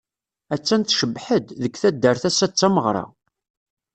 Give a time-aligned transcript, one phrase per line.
[0.53, 3.05] Attan tcebbeḥ-d, deg taddart assa d tameɣra.